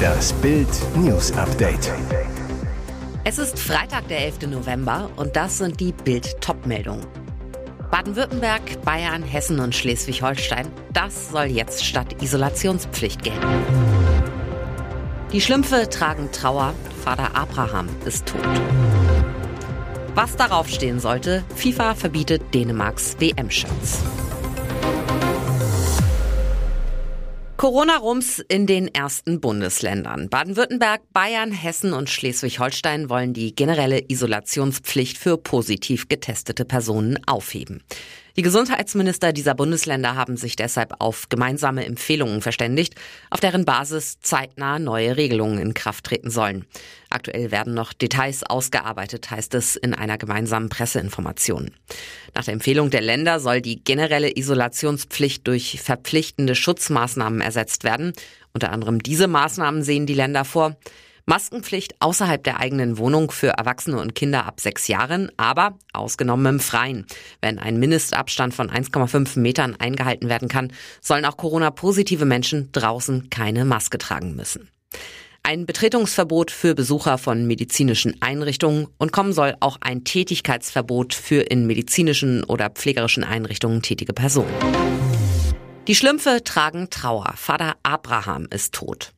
Das 0.00 0.32
Bild 0.34 0.68
News 0.96 1.32
Update. 1.32 1.92
Es 3.24 3.38
ist 3.38 3.58
Freitag, 3.58 4.08
der 4.08 4.24
11. 4.24 4.48
November 4.48 5.10
und 5.16 5.36
das 5.36 5.58
sind 5.58 5.78
die 5.80 5.92
Bild 5.92 6.40
Topmeldungen. 6.40 7.06
Baden-Württemberg, 7.90 8.82
Bayern, 8.84 9.22
Hessen 9.22 9.60
und 9.60 9.74
Schleswig-Holstein, 9.74 10.68
das 10.92 11.30
soll 11.30 11.46
jetzt 11.46 11.84
statt 11.84 12.22
Isolationspflicht 12.22 13.22
gelten. 13.22 13.46
Die 15.32 15.40
Schlümpfe 15.40 15.88
tragen 15.88 16.30
Trauer, 16.32 16.74
Vater 17.04 17.36
Abraham 17.36 17.88
ist 18.04 18.26
tot. 18.26 18.40
Was 20.14 20.36
darauf 20.36 20.68
stehen 20.68 20.98
sollte, 21.00 21.44
FIFA 21.56 21.94
verbietet 21.94 22.42
Dänemarks 22.54 23.16
WM-Shirts. 23.18 24.00
Corona-Rums 27.60 28.38
in 28.48 28.66
den 28.66 28.88
ersten 28.88 29.38
Bundesländern. 29.38 30.30
Baden-Württemberg, 30.30 31.02
Bayern, 31.12 31.52
Hessen 31.52 31.92
und 31.92 32.08
Schleswig-Holstein 32.08 33.10
wollen 33.10 33.34
die 33.34 33.54
generelle 33.54 34.00
Isolationspflicht 34.08 35.18
für 35.18 35.36
positiv 35.36 36.08
getestete 36.08 36.64
Personen 36.64 37.18
aufheben. 37.26 37.82
Die 38.36 38.42
Gesundheitsminister 38.42 39.32
dieser 39.32 39.54
Bundesländer 39.54 40.14
haben 40.14 40.36
sich 40.36 40.56
deshalb 40.56 40.94
auf 41.00 41.28
gemeinsame 41.28 41.84
Empfehlungen 41.84 42.42
verständigt, 42.42 42.94
auf 43.30 43.40
deren 43.40 43.64
Basis 43.64 44.20
zeitnah 44.20 44.78
neue 44.78 45.16
Regelungen 45.16 45.58
in 45.58 45.74
Kraft 45.74 46.04
treten 46.04 46.30
sollen. 46.30 46.64
Aktuell 47.10 47.50
werden 47.50 47.74
noch 47.74 47.92
Details 47.92 48.44
ausgearbeitet, 48.44 49.30
heißt 49.30 49.54
es 49.54 49.74
in 49.74 49.94
einer 49.94 50.16
gemeinsamen 50.16 50.68
Presseinformation. 50.68 51.72
Nach 52.34 52.44
der 52.44 52.54
Empfehlung 52.54 52.90
der 52.90 53.00
Länder 53.00 53.40
soll 53.40 53.60
die 53.60 53.82
generelle 53.82 54.36
Isolationspflicht 54.36 55.46
durch 55.46 55.80
verpflichtende 55.80 56.54
Schutzmaßnahmen 56.54 57.40
ersetzt 57.40 57.82
werden. 57.82 58.12
Unter 58.52 58.70
anderem 58.70 59.02
diese 59.02 59.26
Maßnahmen 59.26 59.82
sehen 59.82 60.06
die 60.06 60.14
Länder 60.14 60.44
vor. 60.44 60.76
Maskenpflicht 61.26 61.94
außerhalb 62.00 62.42
der 62.42 62.60
eigenen 62.60 62.98
Wohnung 62.98 63.30
für 63.30 63.48
Erwachsene 63.48 64.00
und 64.00 64.14
Kinder 64.14 64.46
ab 64.46 64.60
sechs 64.60 64.88
Jahren, 64.88 65.30
aber 65.36 65.78
ausgenommen 65.92 66.54
im 66.54 66.60
Freien. 66.60 67.06
Wenn 67.40 67.58
ein 67.58 67.78
Mindestabstand 67.78 68.54
von 68.54 68.70
1,5 68.70 69.38
Metern 69.38 69.76
eingehalten 69.78 70.28
werden 70.28 70.48
kann, 70.48 70.72
sollen 71.00 71.24
auch 71.24 71.36
Corona-positive 71.36 72.24
Menschen 72.24 72.70
draußen 72.72 73.30
keine 73.30 73.64
Maske 73.64 73.98
tragen 73.98 74.36
müssen. 74.36 74.68
Ein 75.42 75.64
Betretungsverbot 75.64 76.50
für 76.50 76.74
Besucher 76.74 77.16
von 77.16 77.46
medizinischen 77.46 78.20
Einrichtungen 78.20 78.88
und 78.98 79.10
kommen 79.10 79.32
soll 79.32 79.56
auch 79.60 79.78
ein 79.80 80.04
Tätigkeitsverbot 80.04 81.14
für 81.14 81.40
in 81.40 81.66
medizinischen 81.66 82.44
oder 82.44 82.68
pflegerischen 82.68 83.24
Einrichtungen 83.24 83.80
tätige 83.80 84.12
Personen. 84.12 84.52
Die 85.88 85.94
Schlümpfe 85.94 86.44
tragen 86.44 86.90
Trauer. 86.90 87.32
Vater 87.36 87.76
Abraham 87.82 88.46
ist 88.50 88.74
tot. 88.74 89.12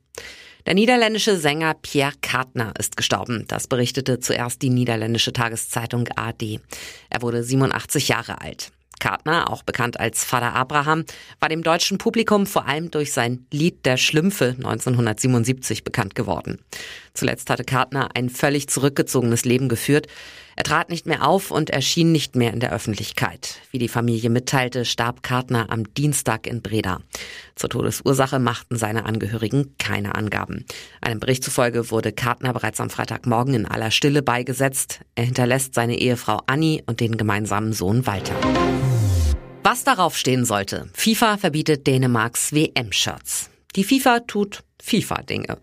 Der 0.65 0.75
niederländische 0.75 1.37
Sänger 1.37 1.73
Pierre 1.73 2.13
Kartner 2.21 2.73
ist 2.79 2.95
gestorben. 2.95 3.45
Das 3.47 3.67
berichtete 3.67 4.19
zuerst 4.19 4.61
die 4.61 4.69
niederländische 4.69 5.33
Tageszeitung 5.33 6.07
AD. 6.15 6.61
Er 7.09 7.21
wurde 7.21 7.43
87 7.43 8.07
Jahre 8.07 8.39
alt. 8.41 8.71
Kartner, 8.99 9.51
auch 9.51 9.63
bekannt 9.63 9.99
als 9.99 10.23
Vater 10.23 10.53
Abraham, 10.53 11.03
war 11.41 11.49
dem 11.49 11.61
deutschen 11.61 11.97
Publikum 11.97 12.45
vor 12.45 12.67
allem 12.67 12.89
durch 12.89 13.11
sein 13.11 13.45
Lied 13.51 13.85
der 13.85 13.97
Schlümpfe 13.97 14.55
1977 14.57 15.83
bekannt 15.83 16.15
geworden. 16.15 16.59
Zuletzt 17.13 17.49
hatte 17.49 17.65
Kartner 17.65 18.11
ein 18.15 18.29
völlig 18.29 18.69
zurückgezogenes 18.69 19.43
Leben 19.43 19.67
geführt. 19.67 20.07
Er 20.55 20.63
trat 20.63 20.89
nicht 20.89 21.05
mehr 21.05 21.27
auf 21.27 21.51
und 21.51 21.69
erschien 21.69 22.11
nicht 22.11 22.35
mehr 22.35 22.53
in 22.53 22.59
der 22.59 22.71
Öffentlichkeit. 22.71 23.59
Wie 23.71 23.79
die 23.79 23.87
Familie 23.87 24.29
mitteilte, 24.29 24.85
starb 24.85 25.23
Kartner 25.23 25.69
am 25.69 25.93
Dienstag 25.93 26.47
in 26.47 26.61
Breda. 26.61 26.99
Zur 27.55 27.69
Todesursache 27.69 28.39
machten 28.39 28.77
seine 28.77 29.05
Angehörigen 29.05 29.75
keine 29.77 30.15
Angaben. 30.15 30.65
Einem 31.01 31.19
Bericht 31.19 31.43
zufolge 31.43 31.91
wurde 31.91 32.11
Kartner 32.11 32.53
bereits 32.53 32.79
am 32.79 32.89
Freitagmorgen 32.89 33.53
in 33.53 33.65
aller 33.65 33.91
Stille 33.91 34.21
beigesetzt. 34.21 35.01
Er 35.15 35.25
hinterlässt 35.25 35.73
seine 35.73 35.97
Ehefrau 35.97 36.41
Annie 36.47 36.83
und 36.85 36.99
den 36.99 37.17
gemeinsamen 37.17 37.73
Sohn 37.73 38.05
Walter. 38.05 38.35
Was 39.63 39.83
darauf 39.85 40.17
stehen 40.17 40.43
sollte, 40.43 40.89
FIFA 40.93 41.37
verbietet 41.37 41.87
Dänemarks 41.87 42.51
WM-Shirts. 42.51 43.52
Die 43.75 43.83
FIFA 43.83 44.19
tut 44.19 44.63
FIFA-Dinge. 44.83 45.57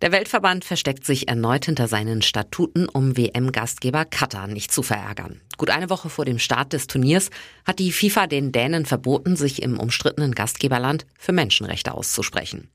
Der 0.00 0.10
Weltverband 0.10 0.64
versteckt 0.64 1.04
sich 1.04 1.28
erneut 1.28 1.66
hinter 1.66 1.86
seinen 1.86 2.22
Statuten, 2.22 2.88
um 2.88 3.16
WM-Gastgeber 3.16 4.04
Katar 4.04 4.48
nicht 4.48 4.72
zu 4.72 4.82
verärgern. 4.82 5.40
Gut 5.58 5.70
eine 5.70 5.88
Woche 5.90 6.08
vor 6.08 6.24
dem 6.24 6.40
Start 6.40 6.72
des 6.72 6.88
Turniers 6.88 7.30
hat 7.64 7.78
die 7.78 7.92
FIFA 7.92 8.26
den 8.26 8.50
Dänen 8.50 8.84
verboten, 8.84 9.36
sich 9.36 9.62
im 9.62 9.78
umstrittenen 9.78 10.32
Gastgeberland 10.32 11.06
für 11.18 11.32
Menschenrechte 11.32 11.92
auszusprechen. 11.92 12.68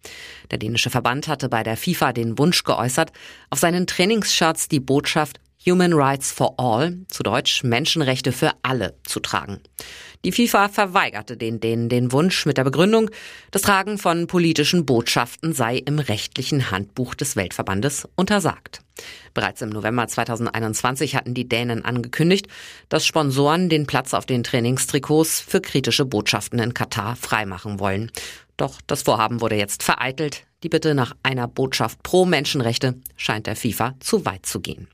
Der 0.51 0.59
dänische 0.59 0.89
Verband 0.89 1.27
hatte 1.27 1.49
bei 1.49 1.63
der 1.63 1.75
FIFA 1.75 2.13
den 2.13 2.37
Wunsch 2.37 2.63
geäußert, 2.63 3.11
auf 3.49 3.59
seinen 3.59 3.87
Trainingsshirts 3.87 4.69
die 4.69 4.79
Botschaft 4.79 5.39
Human 5.67 5.91
Rights 5.93 6.31
for 6.31 6.57
All, 6.59 6.99
zu 7.09 7.23
Deutsch 7.23 7.63
Menschenrechte 7.63 8.31
für 8.31 8.51
alle, 8.61 8.97
zu 9.05 9.19
tragen. 9.19 9.59
Die 10.25 10.31
FIFA 10.31 10.69
verweigerte 10.69 11.37
den 11.37 11.59
Dänen 11.59 11.89
den 11.89 12.11
Wunsch 12.11 12.45
mit 12.45 12.57
der 12.57 12.63
Begründung, 12.63 13.09
das 13.51 13.61
Tragen 13.61 13.97
von 13.97 14.27
politischen 14.27 14.85
Botschaften 14.85 15.53
sei 15.53 15.77
im 15.77 15.99
rechtlichen 15.99 16.71
Handbuch 16.71 17.15
des 17.15 17.35
Weltverbandes 17.35 18.07
untersagt. 18.15 18.81
Bereits 19.33 19.61
im 19.61 19.69
November 19.69 20.07
2021 20.07 21.15
hatten 21.15 21.33
die 21.33 21.47
Dänen 21.47 21.85
angekündigt, 21.85 22.47
dass 22.89 23.05
Sponsoren 23.05 23.69
den 23.69 23.85
Platz 23.85 24.13
auf 24.13 24.25
den 24.25 24.43
Trainingstrikots 24.43 25.39
für 25.39 25.61
kritische 25.61 26.05
Botschaften 26.05 26.59
in 26.59 26.73
Katar 26.73 27.15
freimachen 27.15 27.79
wollen. 27.79 28.11
Doch 28.57 28.81
das 28.87 29.03
Vorhaben 29.03 29.41
wurde 29.41 29.55
jetzt 29.55 29.83
vereitelt. 29.83 30.47
Die 30.63 30.69
Bitte 30.69 30.95
nach 30.95 31.15
einer 31.21 31.47
Botschaft 31.47 32.01
pro 32.01 32.25
Menschenrechte 32.25 32.95
scheint 33.15 33.45
der 33.45 33.55
FIFA 33.55 33.93
zu 33.99 34.25
weit 34.25 34.47
zu 34.47 34.59
gehen. 34.59 34.87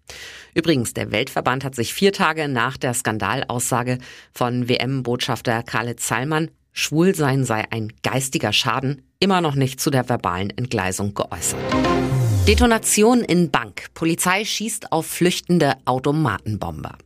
Übrigens, 0.53 0.93
der 0.93 1.11
Weltverband 1.11 1.63
hat 1.63 1.73
sich 1.73 1.93
vier 1.93 2.11
Tage 2.11 2.49
nach 2.49 2.75
der 2.75 2.93
Skandalaussage 2.93 3.99
von 4.33 4.67
WM-Botschafter 4.67 5.63
Khaled 5.63 6.01
Salman, 6.01 6.51
Schwulsein 6.73 7.45
sei 7.45 7.63
ein 7.71 7.93
geistiger 8.03 8.51
Schaden, 8.51 9.03
immer 9.19 9.39
noch 9.39 9.55
nicht 9.55 9.79
zu 9.79 9.89
der 9.89 10.09
verbalen 10.09 10.49
Entgleisung 10.49 11.13
geäußert. 11.13 11.61
Detonation 12.47 13.21
in 13.21 13.51
Bank. 13.51 13.85
Polizei 13.93 14.43
schießt 14.43 14.91
auf 14.91 15.05
flüchtende 15.05 15.75
Automatenbomber. 15.85 16.97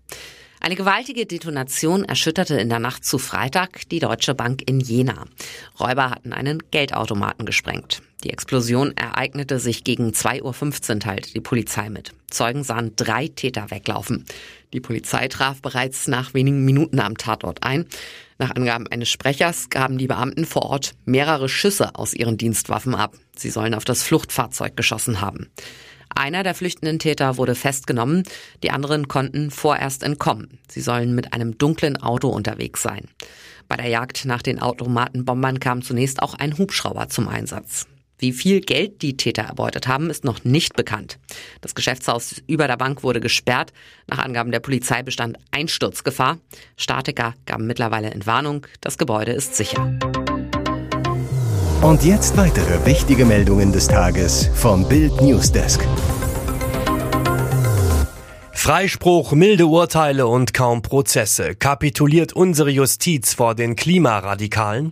Eine 0.60 0.76
gewaltige 0.76 1.26
Detonation 1.26 2.04
erschütterte 2.04 2.60
in 2.60 2.70
der 2.70 2.80
Nacht 2.80 3.06
zu 3.06 3.20
Freitag 3.20 3.88
die 3.90 4.00
Deutsche 4.00 4.34
Bank 4.34 4.64
in 4.68 4.80
Jena. 4.80 5.26
Räuber 5.80 6.10
hatten 6.10 6.34
einen 6.34 6.64
Geldautomaten 6.72 7.46
gesprengt. 7.46 8.02
Die 8.24 8.32
Explosion 8.32 8.98
ereignete 8.98 9.60
sich 9.60 9.84
gegen 9.84 10.10
2.15 10.10 10.94
Uhr, 10.94 11.00
teilte 11.00 11.32
die 11.32 11.40
Polizei 11.42 11.90
mit. 11.90 12.14
Zeugen 12.30 12.64
sahen 12.64 12.94
drei 12.96 13.28
Täter 13.28 13.70
weglaufen. 13.70 14.26
Die 14.74 14.82
Polizei 14.82 15.28
traf 15.28 15.62
bereits 15.62 16.08
nach 16.08 16.34
wenigen 16.34 16.66
Minuten 16.66 17.00
am 17.00 17.18
Tatort 17.18 17.64
ein. 17.64 17.86
Nach 18.40 18.56
Angaben 18.56 18.88
eines 18.88 19.10
Sprechers 19.10 19.70
gaben 19.70 19.98
die 19.98 20.08
Beamten 20.08 20.46
vor 20.46 20.64
Ort 20.64 20.96
mehrere 21.06 21.48
Schüsse 21.48 21.96
aus 21.96 22.14
ihren 22.14 22.38
Dienstwaffen 22.38 22.96
ab. 22.96 23.16
Sie 23.36 23.52
sollen 23.52 23.76
auf 23.76 23.86
das 23.86 24.04
Fluchtfahrzeug 24.04 24.76
geschossen 24.76 25.22
haben. 25.22 25.50
Einer 26.16 26.44
der 26.44 26.56
flüchtenden 26.56 27.00
Täter 27.00 27.38
wurde 27.38 27.56
festgenommen, 27.56 28.24
die 28.64 28.72
anderen 28.72 29.08
konnten 29.08 29.52
vorerst 29.52 30.04
entkommen. 30.04 30.60
Sie 30.70 30.82
sollen 30.82 31.16
mit 31.16 31.34
einem 31.34 31.58
dunklen 31.58 31.98
Auto 31.98 32.30
unterwegs 32.30 32.82
sein. 32.82 33.06
Bei 33.68 33.76
der 33.76 33.88
Jagd 33.88 34.26
nach 34.26 34.42
den 34.42 34.60
Automatenbombern 34.62 35.60
kam 35.60 35.82
zunächst 35.82 36.22
auch 36.22 36.34
ein 36.34 36.58
Hubschrauber 36.58 37.10
zum 37.10 37.28
Einsatz. 37.28 37.88
Wie 38.20 38.32
viel 38.32 38.62
Geld 38.62 39.04
die 39.04 39.16
Täter 39.16 39.44
erbeutet 39.44 39.88
haben, 39.88 40.10
ist 40.10 40.24
noch 40.24 40.44
nicht 40.44 40.76
bekannt. 40.76 41.20
Das 41.62 41.76
Geschäftshaus 41.76 42.42
über 42.48 42.68
der 42.68 42.78
Bank 42.78 43.04
wurde 43.04 43.20
gesperrt. 43.20 43.74
Nach 44.08 44.18
Angaben 44.18 44.52
der 44.52 44.60
Polizei 44.60 45.04
bestand 45.04 45.38
Einsturzgefahr. 45.52 46.40
Statiker 46.78 47.36
gaben 47.46 47.68
mittlerweile 47.68 48.10
Entwarnung. 48.10 48.66
Das 48.82 48.98
Gebäude 48.98 49.34
ist 49.34 49.56
sicher. 49.56 50.00
Und 51.82 52.04
jetzt 52.04 52.36
weitere 52.36 52.86
wichtige 52.86 53.24
Meldungen 53.24 53.72
des 53.72 53.88
Tages 53.88 54.50
vom 54.56 54.88
Bild 54.90 55.22
Newsdesk. 55.22 55.80
Freispruch, 58.52 59.32
milde 59.32 59.68
Urteile 59.68 60.28
und 60.28 60.54
kaum 60.54 60.82
Prozesse. 60.82 61.56
Kapituliert 61.56 62.34
unsere 62.34 62.72
Justiz 62.72 63.36
vor 63.36 63.54
den 63.54 63.76
Klimaradikalen? 63.76 64.92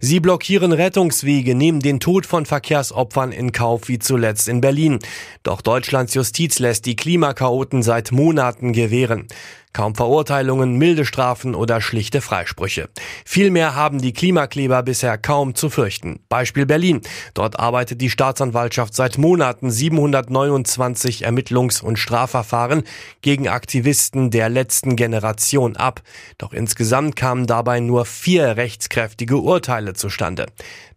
Sie 0.00 0.18
blockieren 0.20 0.72
Rettungswege, 0.72 1.54
nehmen 1.54 1.80
den 1.80 2.00
Tod 2.00 2.26
von 2.26 2.44
Verkehrsopfern 2.44 3.30
in 3.30 3.52
Kauf, 3.52 3.88
wie 3.88 4.00
zuletzt 4.00 4.48
in 4.48 4.60
Berlin. 4.60 4.98
Doch 5.44 5.62
Deutschlands 5.62 6.12
Justiz 6.12 6.58
lässt 6.58 6.84
die 6.84 6.96
Klimakaoten 6.96 7.82
seit 7.82 8.10
Monaten 8.10 8.72
gewähren. 8.72 9.28
Kaum 9.76 9.94
Verurteilungen, 9.94 10.76
milde 10.76 11.04
Strafen 11.04 11.54
oder 11.54 11.82
schlichte 11.82 12.22
Freisprüche. 12.22 12.88
Vielmehr 13.26 13.74
haben 13.74 14.00
die 14.00 14.14
Klimakleber 14.14 14.82
bisher 14.82 15.18
kaum 15.18 15.54
zu 15.54 15.68
fürchten. 15.68 16.20
Beispiel 16.30 16.64
Berlin. 16.64 17.02
Dort 17.34 17.60
arbeitet 17.60 18.00
die 18.00 18.08
Staatsanwaltschaft 18.08 18.94
seit 18.94 19.18
Monaten 19.18 19.70
729 19.70 21.26
Ermittlungs- 21.26 21.82
und 21.82 21.98
Strafverfahren 21.98 22.84
gegen 23.20 23.48
Aktivisten 23.48 24.30
der 24.30 24.48
letzten 24.48 24.96
Generation 24.96 25.76
ab. 25.76 26.00
Doch 26.38 26.54
insgesamt 26.54 27.14
kamen 27.14 27.46
dabei 27.46 27.80
nur 27.80 28.06
vier 28.06 28.56
rechtskräftige 28.56 29.36
Urteile 29.36 29.92
zustande. 29.92 30.46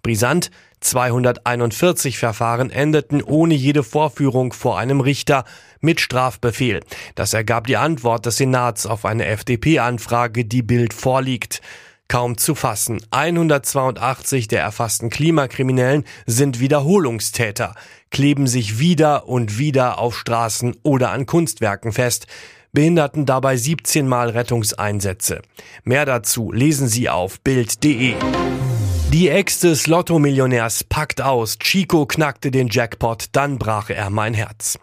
Brisant, 0.04 0.52
241 0.80 2.18
Verfahren 2.18 2.70
endeten 2.70 3.22
ohne 3.22 3.54
jede 3.54 3.84
Vorführung 3.84 4.54
vor 4.54 4.78
einem 4.78 5.02
Richter 5.02 5.46
mit 5.82 6.00
Strafbefehl. 6.02 6.82
Das 7.16 7.34
ergab 7.34 7.68
die 7.68 7.78
Antwort 7.78 8.26
des 8.26 8.38
Senats 8.38 8.86
auf 8.86 9.06
eine 9.06 9.26
FDP-Anfrage, 9.26 10.46
die 10.46 10.64
Bild 10.64 10.94
vorliegt. 10.94 11.62
Kaum 12.08 12.38
zu 12.38 12.56
fassen. 12.56 13.02
182 13.12 14.48
der 14.48 14.62
erfassten 14.62 15.10
Klimakriminellen 15.12 16.06
sind 16.26 16.60
Wiederholungstäter, 16.60 17.76
kleben 18.10 18.48
sich 18.48 18.80
wieder 18.80 19.28
und 19.28 19.60
wieder 19.60 20.00
auf 20.00 20.18
Straßen 20.18 20.76
oder 20.82 21.12
an 21.12 21.28
Kunstwerken 21.28 21.92
fest 21.92 22.26
behinderten 22.72 23.26
dabei 23.26 23.58
17 23.58 24.08
Mal 24.08 24.30
Rettungseinsätze. 24.30 25.42
Mehr 25.84 26.06
dazu 26.06 26.52
lesen 26.52 26.88
Sie 26.88 27.10
auf 27.10 27.40
Bild.de. 27.42 28.14
Die 29.12 29.30
Ex 29.30 29.62
des 29.62 29.88
Lotto-Millionärs 29.88 30.84
packt 30.84 31.20
aus. 31.20 31.58
Chico 31.58 32.06
knackte 32.06 32.52
den 32.52 32.68
Jackpot, 32.68 33.26
dann 33.32 33.58
brach 33.58 33.90
er 33.90 34.12
mein 34.12 34.36
Herz. 34.36 34.78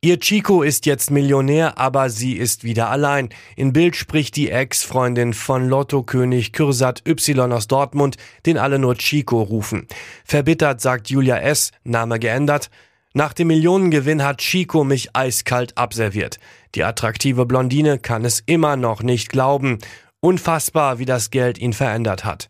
Ihr 0.00 0.20
Chico 0.20 0.62
ist 0.62 0.86
jetzt 0.86 1.10
Millionär, 1.10 1.76
aber 1.76 2.08
sie 2.08 2.34
ist 2.34 2.62
wieder 2.62 2.88
allein. 2.88 3.30
In 3.56 3.72
Bild 3.72 3.96
spricht 3.96 4.36
die 4.36 4.48
Ex-Freundin 4.48 5.34
von 5.34 5.68
Lottokönig 5.68 6.52
Kürsat 6.52 7.02
Y 7.04 7.52
aus 7.52 7.66
Dortmund, 7.66 8.16
den 8.46 8.58
alle 8.58 8.78
nur 8.78 8.94
Chico 8.94 9.42
rufen. 9.42 9.88
Verbittert 10.24 10.80
sagt 10.80 11.10
Julia 11.10 11.38
S., 11.38 11.72
Name 11.82 12.20
geändert, 12.20 12.70
nach 13.12 13.32
dem 13.32 13.48
Millionengewinn 13.48 14.22
hat 14.22 14.38
Chico 14.38 14.84
mich 14.84 15.16
eiskalt 15.16 15.76
abserviert. 15.76 16.38
Die 16.76 16.84
attraktive 16.84 17.44
Blondine 17.44 17.98
kann 17.98 18.24
es 18.24 18.40
immer 18.46 18.76
noch 18.76 19.02
nicht 19.02 19.30
glauben. 19.30 19.78
Unfassbar, 20.20 21.00
wie 21.00 21.06
das 21.06 21.30
Geld 21.30 21.58
ihn 21.58 21.72
verändert 21.72 22.24
hat. 22.24 22.48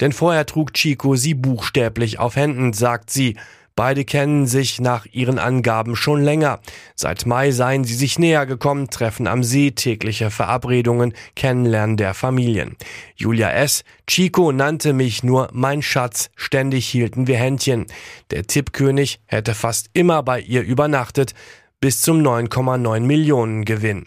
Denn 0.00 0.12
vorher 0.12 0.46
trug 0.46 0.72
Chico 0.74 1.16
sie 1.16 1.34
buchstäblich 1.34 2.18
auf 2.18 2.36
Händen, 2.36 2.72
sagt 2.72 3.10
sie. 3.10 3.36
Beide 3.76 4.04
kennen 4.04 4.46
sich 4.46 4.80
nach 4.80 5.04
ihren 5.10 5.40
Angaben 5.40 5.96
schon 5.96 6.22
länger. 6.22 6.60
Seit 6.94 7.26
Mai 7.26 7.50
seien 7.50 7.82
sie 7.82 7.94
sich 7.94 8.20
näher 8.20 8.46
gekommen, 8.46 8.88
treffen 8.88 9.26
am 9.26 9.42
See, 9.42 9.72
tägliche 9.72 10.30
Verabredungen, 10.30 11.12
Kennenlernen 11.34 11.96
der 11.96 12.14
Familien. 12.14 12.76
Julia 13.16 13.50
S. 13.50 13.82
Chico 14.06 14.52
nannte 14.52 14.92
mich 14.92 15.24
nur 15.24 15.48
mein 15.52 15.82
Schatz, 15.82 16.30
ständig 16.36 16.86
hielten 16.86 17.26
wir 17.26 17.36
Händchen. 17.36 17.86
Der 18.30 18.46
Tippkönig 18.46 19.18
hätte 19.26 19.54
fast 19.54 19.90
immer 19.92 20.22
bei 20.22 20.40
ihr 20.40 20.62
übernachtet, 20.62 21.34
bis 21.80 22.00
zum 22.00 22.22
9,9 22.22 23.00
Millionen 23.00 23.64
Gewinn. 23.64 24.06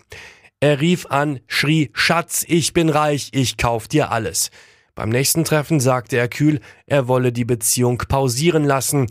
Er 0.61 0.79
rief 0.79 1.07
an, 1.07 1.41
schrie, 1.45 1.91
Schatz, 1.93 2.45
ich 2.47 2.71
bin 2.71 2.87
reich, 2.87 3.29
ich 3.33 3.57
kauf 3.57 3.89
dir 3.89 4.11
alles. 4.11 4.49
Beim 4.97 5.09
nächsten 5.09 5.43
Treffen 5.43 5.79
sagte 5.79 6.17
er 6.17 6.27
kühl, 6.27 6.59
er 6.87 7.07
wolle 7.07 7.31
die 7.31 7.45
Beziehung 7.45 7.99
pausieren 7.99 8.63
lassen, 8.63 9.05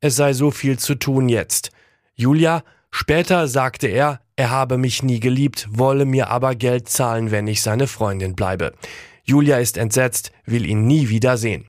es 0.00 0.14
sei 0.14 0.34
so 0.34 0.52
viel 0.52 0.78
zu 0.78 0.94
tun 0.94 1.28
jetzt. 1.28 1.72
Julia, 2.14 2.62
später 2.92 3.48
sagte 3.48 3.88
er, 3.88 4.20
er 4.36 4.50
habe 4.50 4.78
mich 4.78 5.02
nie 5.02 5.18
geliebt, 5.18 5.66
wolle 5.68 6.04
mir 6.04 6.28
aber 6.28 6.54
Geld 6.54 6.88
zahlen, 6.88 7.32
wenn 7.32 7.48
ich 7.48 7.60
seine 7.60 7.88
Freundin 7.88 8.36
bleibe. 8.36 8.72
Julia 9.24 9.58
ist 9.58 9.78
entsetzt, 9.78 10.30
will 10.46 10.64
ihn 10.64 10.86
nie 10.86 11.08
wiedersehen. 11.08 11.66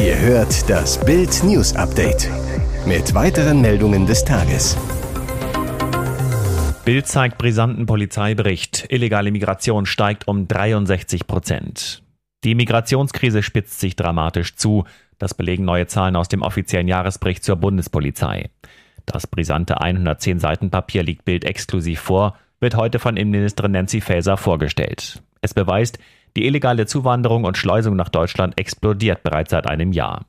Ihr 0.00 0.18
hört 0.18 0.68
das 0.68 0.98
Bild 0.98 1.44
News 1.44 1.76
Update 1.76 2.28
mit 2.86 3.14
weiteren 3.14 3.60
Meldungen 3.60 4.04
des 4.04 4.24
Tages. 4.24 4.76
Bild 6.88 7.06
zeigt 7.06 7.36
brisanten 7.36 7.84
Polizeibericht. 7.84 8.86
Illegale 8.88 9.30
Migration 9.30 9.84
steigt 9.84 10.26
um 10.26 10.48
63 10.48 11.26
Prozent. 11.26 12.02
Die 12.44 12.54
Migrationskrise 12.54 13.42
spitzt 13.42 13.78
sich 13.78 13.94
dramatisch 13.94 14.56
zu. 14.56 14.84
Das 15.18 15.34
belegen 15.34 15.66
neue 15.66 15.86
Zahlen 15.86 16.16
aus 16.16 16.28
dem 16.28 16.40
offiziellen 16.40 16.88
Jahresbericht 16.88 17.44
zur 17.44 17.56
Bundespolizei. 17.56 18.48
Das 19.04 19.26
brisante 19.26 19.82
110 19.82 20.38
Seiten 20.38 20.70
Papier 20.70 21.02
liegt 21.02 21.26
Bild 21.26 21.44
exklusiv 21.44 22.00
vor, 22.00 22.38
wird 22.58 22.74
heute 22.74 22.98
von 22.98 23.18
Innenministerin 23.18 23.72
Nancy 23.72 24.00
Faeser 24.00 24.38
vorgestellt. 24.38 25.22
Es 25.42 25.52
beweist, 25.52 25.98
die 26.38 26.46
illegale 26.46 26.86
Zuwanderung 26.86 27.44
und 27.44 27.58
Schleusung 27.58 27.96
nach 27.96 28.08
Deutschland 28.08 28.58
explodiert 28.58 29.22
bereits 29.22 29.50
seit 29.50 29.66
einem 29.66 29.92
Jahr. 29.92 30.24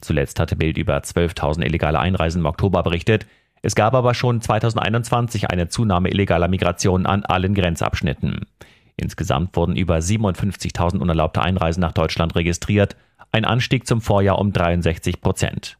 Zuletzt 0.00 0.40
hatte 0.40 0.56
Bild 0.56 0.78
über 0.78 0.96
12.000 0.96 1.62
illegale 1.62 1.98
Einreisen 2.00 2.40
im 2.40 2.46
Oktober 2.46 2.82
berichtet. 2.82 3.26
Es 3.62 3.74
gab 3.74 3.94
aber 3.94 4.14
schon 4.14 4.40
2021 4.40 5.50
eine 5.50 5.68
Zunahme 5.68 6.10
illegaler 6.10 6.48
Migration 6.48 7.06
an 7.06 7.24
allen 7.24 7.54
Grenzabschnitten. 7.54 8.46
Insgesamt 8.96 9.54
wurden 9.56 9.76
über 9.76 9.96
57.000 9.96 10.98
unerlaubte 10.98 11.42
Einreisen 11.42 11.80
nach 11.80 11.92
Deutschland 11.92 12.34
registriert, 12.34 12.96
ein 13.32 13.44
Anstieg 13.44 13.86
zum 13.86 14.00
Vorjahr 14.00 14.38
um 14.38 14.52
63 14.52 15.20
Prozent. 15.20 15.76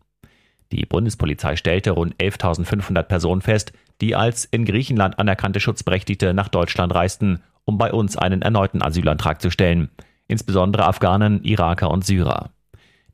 Die 0.72 0.86
Bundespolizei 0.86 1.56
stellte 1.56 1.92
rund 1.92 2.14
11.500 2.16 3.02
Personen 3.02 3.40
fest, 3.40 3.72
die 4.00 4.14
als 4.14 4.44
in 4.44 4.64
Griechenland 4.64 5.18
anerkannte 5.18 5.60
Schutzberechtigte 5.60 6.32
nach 6.32 6.48
Deutschland 6.48 6.94
reisten, 6.94 7.40
um 7.64 7.76
bei 7.76 7.92
uns 7.92 8.16
einen 8.16 8.42
erneuten 8.42 8.82
Asylantrag 8.82 9.42
zu 9.42 9.50
stellen, 9.50 9.90
insbesondere 10.28 10.86
Afghanen, 10.86 11.42
Iraker 11.42 11.90
und 11.90 12.04
Syrer. 12.04 12.50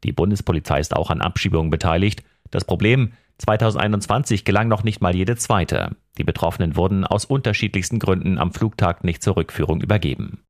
Die 0.04 0.12
Bundespolizei 0.12 0.80
ist 0.80 0.94
auch 0.94 1.10
an 1.10 1.22
Abschiebungen 1.22 1.70
beteiligt. 1.70 2.22
Das 2.50 2.64
Problem, 2.64 3.12
2021 3.38 4.44
gelang 4.44 4.69
noch 4.69 4.83
nicht 4.83 5.00
mal 5.00 5.15
jede 5.15 5.37
zweite. 5.37 5.97
Die 6.19 6.25
Betroffenen 6.25 6.77
wurden 6.77 7.05
aus 7.05 7.25
unterschiedlichsten 7.25 7.99
Gründen 7.99 8.38
am 8.38 8.53
Flugtag 8.53 9.05
nicht 9.05 9.23
zur 9.23 9.37
Rückführung 9.37 9.81
übergeben. 9.83 10.43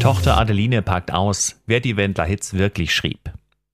Tochter 0.00 0.36
Adeline 0.36 0.82
packt 0.82 1.12
aus, 1.12 1.62
wer 1.66 1.80
die 1.80 1.96
Wendler-Hits 1.96 2.54
wirklich 2.54 2.94
schrieb. 2.94 3.32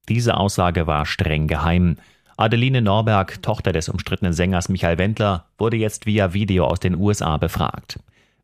Diese 0.08 0.36
Aussage 0.36 0.86
war 0.86 1.04
streng 1.04 1.48
geheim. 1.48 1.96
Adeline 2.36 2.82
Norberg, 2.82 3.42
Tochter 3.42 3.72
des 3.72 3.88
umstrittenen 3.88 4.32
Sängers 4.32 4.68
Michael 4.68 4.98
Wendler, 4.98 5.46
wurde 5.58 5.76
jetzt 5.76 6.06
via 6.06 6.32
Video 6.32 6.66
aus 6.66 6.78
den 6.78 6.96
USA 6.96 7.36
befragt. 7.36 7.98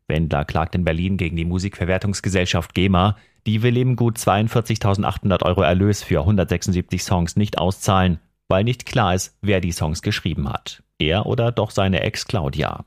Wendler 0.07 0.45
klagt 0.45 0.75
in 0.75 0.83
Berlin 0.83 1.17
gegen 1.17 1.35
die 1.35 1.45
Musikverwertungsgesellschaft 1.45 2.73
GEMA. 2.73 3.17
Die 3.45 3.63
will 3.63 3.77
ihm 3.77 3.95
gut 3.95 4.17
42.800 4.17 5.43
Euro 5.43 5.61
Erlös 5.61 6.03
für 6.03 6.19
176 6.19 7.01
Songs 7.03 7.37
nicht 7.37 7.57
auszahlen, 7.57 8.19
weil 8.47 8.63
nicht 8.63 8.85
klar 8.85 9.13
ist, 9.15 9.37
wer 9.41 9.61
die 9.61 9.71
Songs 9.71 10.01
geschrieben 10.01 10.49
hat. 10.49 10.83
Er 10.99 11.25
oder 11.25 11.51
doch 11.51 11.71
seine 11.71 12.01
Ex 12.01 12.25
Claudia. 12.25 12.85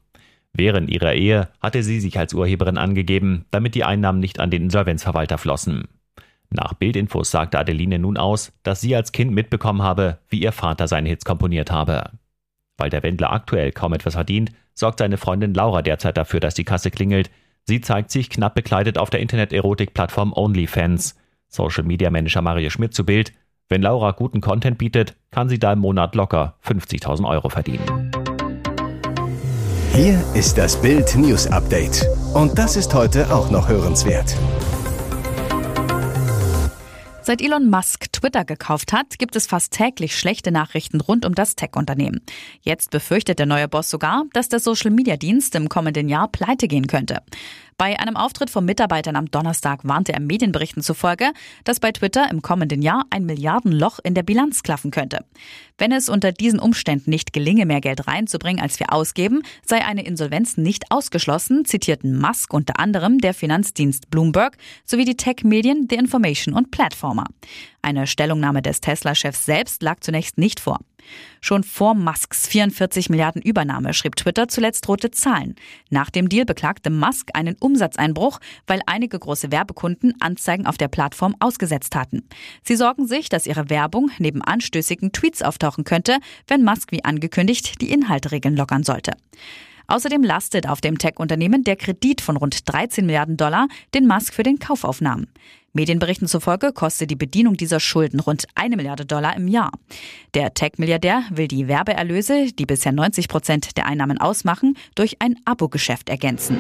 Während 0.53 0.91
ihrer 0.91 1.15
Ehe 1.15 1.49
hatte 1.61 1.83
sie 1.83 2.01
sich 2.01 2.19
als 2.19 2.35
Urheberin 2.35 2.79
angegeben, 2.79 3.45
damit 3.51 3.75
die 3.75 3.85
Einnahmen 3.85 4.21
nicht 4.21 4.41
an 4.41 4.51
den 4.51 4.65
Insolvenzverwalter 4.65 5.39
flossen. 5.39 5.85
Nach 6.51 6.75
Bildinfos 6.75 7.31
sagte 7.31 7.59
Adeline 7.59 8.01
nun 8.01 8.17
aus, 8.17 8.53
dass 8.65 8.81
sie 8.81 8.97
als 8.97 9.13
Kind 9.13 9.33
mitbekommen 9.33 9.83
habe, 9.83 10.19
wie 10.29 10.41
ihr 10.41 10.51
Vater 10.51 10.89
seine 10.89 11.09
Hits 11.09 11.25
komponiert 11.25 11.71
habe. 11.71 12.11
Weil 12.77 12.91
der 12.91 13.05
Wendler 13.05 13.33
aktuell 13.33 13.71
kaum 13.71 13.93
etwas 13.93 14.15
verdient, 14.15 14.51
sorgt 14.75 14.99
seine 14.99 15.17
Freundin 15.19 15.55
Laura 15.55 15.83
derzeit 15.83 16.17
dafür, 16.17 16.41
dass 16.41 16.55
die 16.55 16.65
Kasse 16.65 16.91
klingelt. 16.91 17.31
Sie 17.65 17.81
zeigt 17.81 18.11
sich 18.11 18.31
knapp 18.31 18.57
bekleidet 18.57 18.99
auf 18.99 19.11
der 19.11 19.21
Internet-Erotik-Plattform 19.21 20.33
OnlyFans. 20.33 21.17
Social 21.47 21.85
Media 21.85 22.11
Manager 22.11 22.43
Mario 22.43 22.71
Schmidt 22.71 22.95
zu 22.95 23.05
Bild. 23.05 23.33
Wenn 23.73 23.83
Laura 23.83 24.11
guten 24.11 24.41
Content 24.41 24.79
bietet, 24.79 25.15
kann 25.31 25.49
sie 25.49 25.61
da 25.61 25.75
im 25.75 25.79
Monat 25.79 26.17
locker 26.17 26.57
50.000 26.67 27.25
Euro 27.25 27.51
verdienen. 27.51 28.11
Hier 29.93 30.21
ist 30.35 30.59
das 30.59 30.83
Bild 30.83 31.15
News 31.15 31.47
Update. 31.47 32.05
Und 32.35 32.59
das 32.59 32.75
ist 32.75 32.93
heute 32.95 33.33
auch 33.33 33.49
noch 33.53 33.69
hörenswert. 33.69 34.35
Seit 37.23 37.43
Elon 37.43 37.71
Musk 37.71 38.13
Twitter 38.13 38.45
gekauft 38.45 38.93
hat, 38.93 39.21
gibt 39.21 39.37
es 39.37 39.47
fast 39.47 39.73
täglich 39.73 40.19
schlechte 40.19 40.51
Nachrichten 40.51 41.01
rund 41.01 41.25
um 41.25 41.37
das 41.37 41.55
Tech-Unternehmen. 41.55 42.23
Jetzt 42.63 42.91
befürchtet 42.91 43.39
der 43.39 43.47
neue 43.47 43.69
Boss 43.69 43.89
sogar, 43.89 44.25
dass 44.33 44.49
der 44.49 44.59
Social-Media-Dienst 44.59 45.55
im 45.55 45.69
kommenden 45.69 46.09
Jahr 46.09 46.27
pleite 46.27 46.67
gehen 46.67 46.89
könnte. 46.89 47.19
Bei 47.81 47.99
einem 47.99 48.15
Auftritt 48.15 48.51
von 48.51 48.67
Mitarbeitern 48.67 49.17
am 49.17 49.31
Donnerstag 49.31 49.81
warnte 49.85 50.13
er 50.13 50.21
Medienberichten 50.21 50.83
zufolge, 50.83 51.33
dass 51.65 51.81
bei 51.81 51.93
Twitter 51.93 52.31
im 52.31 52.43
kommenden 52.43 52.83
Jahr 52.83 53.07
ein 53.09 53.25
Milliardenloch 53.25 54.01
in 54.05 54.13
der 54.13 54.23
Bilanz 54.23 54.63
klaffen 54.63 54.91
könnte. 54.91 55.25
Wenn 55.79 55.91
es 55.91 56.11
unter 56.11 56.31
diesen 56.31 56.59
Umständen 56.59 57.09
nicht 57.09 57.33
gelinge, 57.33 57.65
mehr 57.65 57.81
Geld 57.81 58.07
reinzubringen, 58.07 58.63
als 58.63 58.79
wir 58.81 58.93
ausgeben, 58.93 59.41
sei 59.65 59.83
eine 59.83 60.05
Insolvenz 60.05 60.59
nicht 60.59 60.91
ausgeschlossen, 60.93 61.65
zitierten 61.65 62.21
Musk 62.21 62.53
unter 62.53 62.79
anderem 62.79 63.17
der 63.17 63.33
Finanzdienst 63.33 64.11
Bloomberg 64.11 64.59
sowie 64.85 65.07
die 65.07 65.17
Tech-Medien 65.17 65.87
The 65.89 65.97
Information 65.97 66.55
und 66.55 66.71
Platformer. 66.71 67.29
Eine 67.81 68.07
Stellungnahme 68.07 68.61
des 68.61 68.83
Tesla-Chefs 68.83 69.47
selbst 69.47 69.83
lag 69.83 70.01
zunächst 70.01 70.37
nicht 70.37 70.61
vor. 70.61 70.81
Schon 71.41 71.65
vor 71.65 71.95
Musks 71.95 72.47
44 72.49 73.11
Milliarden 73.11 73.43
Übernahme 73.43 73.95
schrieb 73.95 74.17
Twitter 74.17 74.49
zuletzt 74.49 74.89
rote 74.89 75.11
Zahlen. 75.11 75.55
Nach 75.89 76.11
dem 76.11 76.29
Deal 76.29 76.45
beklagte 76.45 76.91
Musk 76.91 77.31
einen 77.35 77.57
Umsatzeinbruch, 77.59 78.41
weil 78.67 78.81
einige 78.87 79.19
große 79.19 79.51
Werbekunden 79.51 80.15
Anzeigen 80.21 80.67
auf 80.67 80.79
der 80.79 80.89
Plattform 80.89 81.37
ausgesetzt 81.41 81.97
hatten. 81.97 82.29
Sie 82.63 82.77
sorgen 82.77 83.07
sich, 83.07 83.29
dass 83.29 83.47
ihre 83.47 83.71
Werbung 83.71 84.11
neben 84.19 84.43
anstößigen 84.43 85.13
Tweets 85.13 85.43
auftauchen 85.43 85.85
könnte, 85.85 86.19
wenn 86.47 86.65
Musk 86.65 86.93
wie 86.93 87.05
angekündigt 87.05 87.81
die 87.81 87.91
Inhalteregeln 87.91 88.57
lockern 88.57 88.85
sollte. 88.85 89.13
Außerdem 89.91 90.23
lastet 90.23 90.69
auf 90.69 90.81
dem 90.81 90.99
Tech-Unternehmen 90.99 91.65
der 91.65 91.75
Kredit 91.75 92.21
von 92.21 92.37
rund 92.37 92.73
13 92.73 93.05
Milliarden 93.05 93.37
Dollar, 93.37 93.67
den 93.93 94.07
Musk 94.07 94.35
für 94.35 94.45
den 94.45 94.61
Kauf 94.61 94.85
aufnahm. 94.85 95.27
Medienberichten 95.73 96.27
zufolge 96.27 96.73
kostet 96.73 97.11
die 97.11 97.17
Bedienung 97.17 97.57
dieser 97.57 97.81
Schulden 97.81 98.21
rund 98.21 98.47
eine 98.55 98.77
Milliarde 98.77 99.07
Dollar 99.07 99.37
im 99.37 99.47
Jahr. 99.47 99.71
Der 100.35 100.53
Tech-Milliardär 100.53 101.23
will 101.31 101.49
die 101.49 101.69
Werbeerlöse, 101.69 102.53
die 102.53 102.67
bisher 102.67 102.93
90 102.93 103.29
Prozent 103.29 103.77
der 103.77 103.87
Einnahmen 103.87 104.19
ausmachen, 104.19 104.77
durch 104.95 105.17
ein 105.21 105.37
Abo-Geschäft 105.45 106.09
ergänzen. 106.09 106.59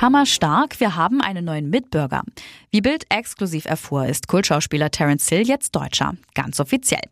Hammer 0.00 0.26
stark, 0.26 0.78
wir 0.78 0.94
haben 0.94 1.20
einen 1.20 1.44
neuen 1.44 1.70
Mitbürger. 1.70 2.22
Wie 2.70 2.80
Bild 2.80 3.04
exklusiv 3.08 3.64
erfuhr, 3.64 4.06
ist 4.06 4.28
Kultschauspieler 4.28 4.92
Terence 4.92 5.28
Hill 5.28 5.44
jetzt 5.44 5.74
Deutscher. 5.74 6.14
Ganz 6.34 6.60
offiziell. 6.60 7.02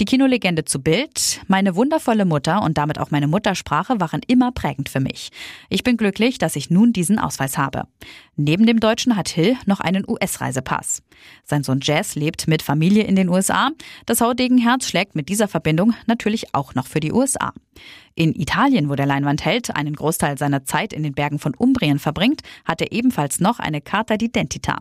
Die 0.00 0.04
Kinolegende 0.04 0.64
zu 0.64 0.82
Bild. 0.82 1.40
Meine 1.46 1.76
wundervolle 1.76 2.24
Mutter 2.24 2.62
und 2.62 2.78
damit 2.78 2.98
auch 2.98 3.12
meine 3.12 3.28
Muttersprache 3.28 4.00
waren 4.00 4.22
immer 4.26 4.50
prägend 4.50 4.88
für 4.88 4.98
mich. 4.98 5.30
Ich 5.68 5.84
bin 5.84 5.96
glücklich, 5.96 6.38
dass 6.38 6.56
ich 6.56 6.68
nun 6.68 6.92
diesen 6.92 7.20
Ausweis 7.20 7.58
habe. 7.58 7.84
Neben 8.34 8.66
dem 8.66 8.80
Deutschen 8.80 9.14
hat 9.14 9.28
Hill 9.28 9.56
noch 9.66 9.78
einen 9.78 10.04
US-Reisepass. 10.08 11.00
Sein 11.44 11.62
Sohn 11.62 11.80
Jazz 11.82 12.14
lebt 12.14 12.48
mit 12.48 12.62
Familie 12.62 13.04
in 13.04 13.16
den 13.16 13.28
USA. 13.28 13.70
Das 14.06 14.20
Hautdegenherz 14.20 14.88
schlägt 14.88 15.14
mit 15.14 15.28
dieser 15.28 15.48
Verbindung 15.48 15.94
natürlich 16.06 16.54
auch 16.54 16.74
noch 16.74 16.86
für 16.86 17.00
die 17.00 17.12
USA. 17.12 17.52
In 18.14 18.34
Italien, 18.34 18.88
wo 18.88 18.94
der 18.94 19.06
Leinwandheld 19.06 19.74
einen 19.74 19.94
Großteil 19.94 20.38
seiner 20.38 20.64
Zeit 20.64 20.92
in 20.92 21.02
den 21.02 21.14
Bergen 21.14 21.38
von 21.38 21.54
Umbrien 21.54 21.98
verbringt, 21.98 22.42
hat 22.64 22.80
er 22.80 22.92
ebenfalls 22.92 23.40
noch 23.40 23.58
eine 23.58 23.80
Carta 23.80 24.14
d'identità. 24.14 24.78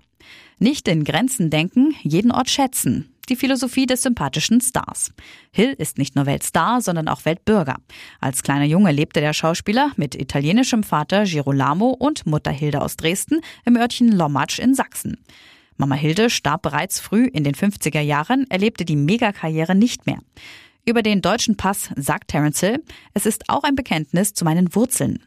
Nicht 0.59 0.87
in 0.87 1.03
Grenzen 1.03 1.49
denken, 1.49 1.95
jeden 2.03 2.31
Ort 2.31 2.49
schätzen. 2.49 3.11
Die 3.29 3.35
Philosophie 3.35 3.85
des 3.85 4.01
sympathischen 4.01 4.59
Stars. 4.61 5.13
Hill 5.51 5.73
ist 5.77 5.97
nicht 5.97 6.15
nur 6.15 6.25
Weltstar, 6.25 6.81
sondern 6.81 7.07
auch 7.07 7.23
Weltbürger. 7.23 7.77
Als 8.19 8.43
kleiner 8.43 8.65
Junge 8.65 8.91
lebte 8.91 9.21
der 9.21 9.33
Schauspieler 9.33 9.91
mit 9.95 10.15
italienischem 10.15 10.83
Vater 10.83 11.23
Girolamo 11.23 11.91
und 11.91 12.25
Mutter 12.25 12.51
Hilde 12.51 12.81
aus 12.81 12.97
Dresden 12.97 13.39
im 13.63 13.77
Örtchen 13.77 14.11
Lommatsch 14.11 14.59
in 14.59 14.75
Sachsen. 14.75 15.17
Mama 15.81 15.95
Hilde 15.95 16.29
starb 16.29 16.61
bereits 16.61 16.99
früh 16.99 17.25
in 17.25 17.43
den 17.43 17.55
50er 17.55 18.01
Jahren, 18.01 18.45
erlebte 18.51 18.85
die 18.85 18.95
Megakarriere 18.95 19.73
nicht 19.73 20.05
mehr. 20.05 20.19
Über 20.85 21.01
den 21.01 21.23
deutschen 21.23 21.57
Pass 21.57 21.89
sagt 21.95 22.29
Terence 22.29 22.59
Hill, 22.59 22.83
es 23.15 23.25
ist 23.25 23.49
auch 23.49 23.63
ein 23.63 23.73
Bekenntnis 23.73 24.33
zu 24.33 24.45
meinen 24.45 24.75
Wurzeln. 24.75 25.25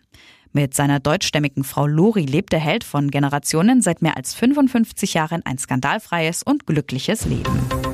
Mit 0.53 0.73
seiner 0.73 1.01
deutschstämmigen 1.01 1.65
Frau 1.65 1.89
Lori 1.89 2.25
lebt 2.25 2.53
der 2.53 2.61
Held 2.61 2.85
von 2.85 3.11
Generationen 3.11 3.83
seit 3.83 4.01
mehr 4.01 4.17
als 4.17 4.33
55 4.35 5.15
Jahren 5.15 5.45
ein 5.45 5.59
skandalfreies 5.59 6.45
und 6.45 6.67
glückliches 6.67 7.25
Leben. 7.25 7.94